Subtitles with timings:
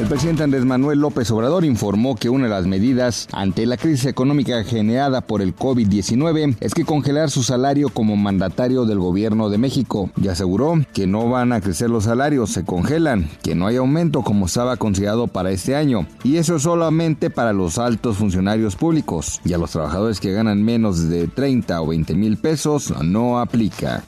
[0.00, 4.06] El presidente Andrés Manuel López Obrador informó que una de las medidas ante la crisis
[4.06, 9.58] económica generada por el COVID-19 es que congelar su salario como mandatario del gobierno de
[9.58, 10.08] México.
[10.16, 14.22] Y aseguró que no van a crecer los salarios, se congelan, que no hay aumento
[14.22, 16.06] como estaba considerado para este año.
[16.24, 19.42] Y eso es solamente para los altos funcionarios públicos.
[19.44, 24.02] Y a los trabajadores que ganan menos de 30 o 20 mil pesos no aplica.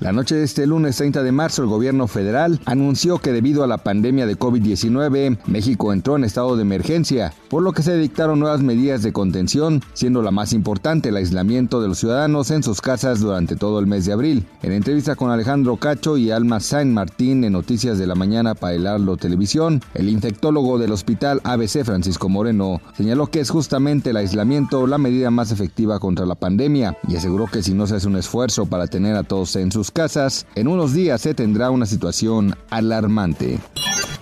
[0.00, 3.66] La noche de este lunes 30 de marzo, el gobierno federal anunció que debido a
[3.66, 8.38] la pandemia de COVID-19, México entró en estado de emergencia, por lo que se dictaron
[8.38, 12.80] nuevas medidas de contención, siendo la más importante el aislamiento de los ciudadanos en sus
[12.80, 14.46] casas durante todo el mes de abril.
[14.62, 18.74] En entrevista con Alejandro Cacho y Alma Saint Martín en Noticias de la Mañana para
[18.74, 24.16] el Arlo Televisión, el infectólogo del hospital ABC Francisco Moreno señaló que es justamente el
[24.18, 28.06] aislamiento la medida más efectiva contra la pandemia y aseguró que si no se hace
[28.06, 31.86] un esfuerzo para tener a todos en sus casas, en unos días se tendrá una
[31.86, 33.58] situación alarmante.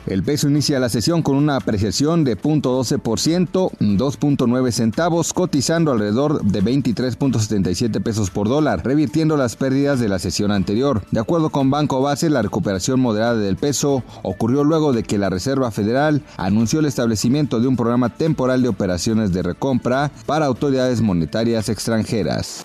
[0.07, 6.63] El peso inicia la sesión con una apreciación de 0.12%, 2.9 centavos, cotizando alrededor de
[6.63, 11.03] 23.77 pesos por dólar, revirtiendo las pérdidas de la sesión anterior.
[11.11, 15.29] De acuerdo con Banco Base, la recuperación moderada del peso ocurrió luego de que la
[15.29, 21.01] Reserva Federal anunció el establecimiento de un programa temporal de operaciones de recompra para autoridades
[21.01, 22.65] monetarias extranjeras.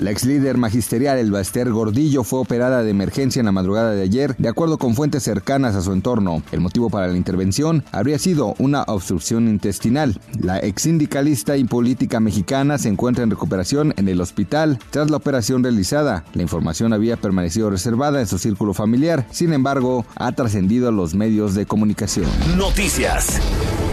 [0.00, 4.00] La ex líder magisterial Elba Ester Gordillo fue operada de emergencia en la madrugada de
[4.00, 6.42] ayer, de acuerdo con fuentes cercanas a su entorno.
[6.52, 10.18] El motivo para la intervención habría sido una obstrucción intestinal.
[10.40, 15.18] La ex sindicalista y política mexicana se encuentra en recuperación en el hospital tras la
[15.18, 16.24] operación realizada.
[16.32, 21.14] La información había permanecido reservada en su círculo familiar, sin embargo, ha trascendido a los
[21.14, 22.30] medios de comunicación.
[22.56, 23.38] Noticias.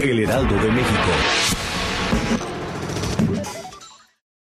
[0.00, 1.58] El Heraldo de México.